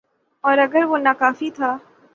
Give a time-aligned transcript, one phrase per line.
[0.43, 1.69] اوراگر وہ ناکافی تھا۔